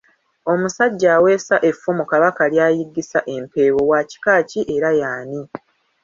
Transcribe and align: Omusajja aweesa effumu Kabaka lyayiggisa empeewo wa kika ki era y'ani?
Omusajja 0.51 1.07
aweesa 1.17 1.55
effumu 1.69 2.03
Kabaka 2.11 2.43
lyayiggisa 2.51 3.19
empeewo 3.35 3.81
wa 3.91 4.01
kika 4.09 4.35
ki 4.49 4.61
era 4.75 4.89
y'ani? 4.99 5.41